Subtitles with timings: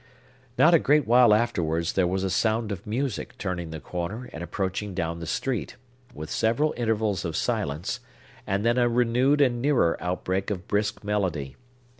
[0.57, 4.43] Not a great while afterwards there was a sound of music turning the corner and
[4.43, 5.75] approaching down the street,
[6.11, 7.99] with several intervals of silence,
[8.47, 11.55] and then a renewed and nearer outbreak of brisk melody.